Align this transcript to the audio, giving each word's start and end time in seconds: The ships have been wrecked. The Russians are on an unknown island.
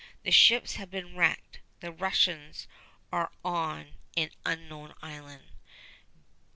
The 0.23 0.31
ships 0.31 0.77
have 0.77 0.89
been 0.89 1.15
wrecked. 1.15 1.59
The 1.79 1.91
Russians 1.91 2.67
are 3.11 3.31
on 3.45 3.97
an 4.17 4.31
unknown 4.43 4.95
island. 5.03 5.43